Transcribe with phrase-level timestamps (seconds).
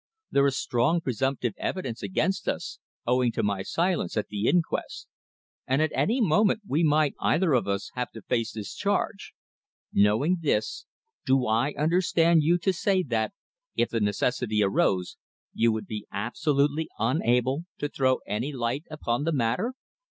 [0.31, 5.07] There is strong presumptive evidence against us, owing to my silence at the inquest,
[5.67, 9.33] and at any moment we might either of us have to face this charge.
[9.93, 10.87] Knowing this,
[11.27, 13.33] do I understand you to say that,
[13.75, 15.17] if the necessity arose,
[15.53, 19.75] you would be absolutely unable to throw any light upon the matter?"